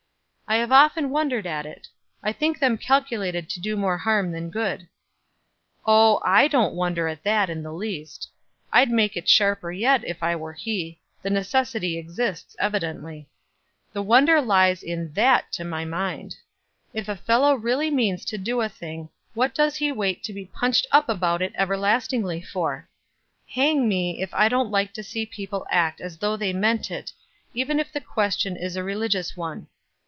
"I 0.47 0.55
have 0.55 0.73
often 0.73 1.11
wondered 1.11 1.47
at 1.47 1.65
it. 1.65 1.87
I 2.21 2.33
think 2.33 2.59
them 2.59 2.77
calculated 2.77 3.49
to 3.51 3.61
do 3.61 3.77
more 3.77 3.97
harm 3.99 4.33
than 4.33 4.49
good." 4.49 4.89
"Oh 5.85 6.21
I 6.25 6.49
don't 6.49 6.75
wonder 6.75 7.07
at 7.07 7.25
it 7.25 7.49
in 7.49 7.63
the 7.63 7.71
least. 7.71 8.29
I'd 8.69 8.91
make 8.91 9.15
it 9.15 9.29
sharper 9.29 9.71
yet 9.71 10.03
if 10.05 10.21
I 10.21 10.35
were 10.35 10.51
he; 10.51 10.99
the 11.21 11.29
necessity 11.29 11.97
exists 11.97 12.57
evidently. 12.59 13.29
The 13.93 14.01
wonder 14.01 14.41
lies 14.41 14.83
in 14.83 15.13
that 15.13 15.53
to 15.53 15.63
my 15.63 15.85
mind. 15.85 16.35
If 16.93 17.07
a 17.07 17.15
fellow 17.15 17.55
really 17.55 17.89
means 17.89 18.25
to 18.25 18.37
do 18.37 18.59
a 18.59 18.67
thing, 18.67 19.07
what 19.33 19.55
does 19.55 19.77
he 19.77 19.89
wait 19.93 20.21
to 20.23 20.33
be 20.33 20.47
punched 20.47 20.85
up 20.91 21.07
about 21.07 21.41
it 21.41 21.53
everlastingly 21.55 22.41
for? 22.41 22.89
Hang 23.51 23.87
me, 23.87 24.21
if 24.21 24.33
I 24.33 24.49
don't 24.49 24.69
like 24.69 24.91
to 24.95 25.03
see 25.03 25.25
people 25.25 25.65
act 25.71 26.01
as 26.01 26.17
though 26.17 26.35
they 26.35 26.51
meant 26.51 26.91
it, 26.91 27.13
even 27.53 27.79
if 27.79 27.93
the 27.93 28.01
question 28.01 28.57
is 28.57 28.75
a 28.75 28.83
religious 28.83 29.37
one. 29.37 29.67